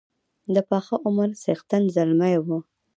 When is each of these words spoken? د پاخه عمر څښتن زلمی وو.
د 0.53 0.55
پاخه 0.69 0.95
عمر 1.05 1.29
څښتن 1.41 1.83
زلمی 1.95 2.35
وو. 2.45 2.57